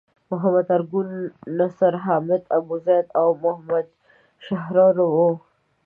محمد 0.29 0.67
ارګون، 0.75 1.07
نصر 1.59 1.93
حامد 2.05 2.41
ابوزید 2.57 3.07
او 3.19 3.27
محمد 3.43 3.87
شحرور 4.45 4.95
وو. 5.13 5.29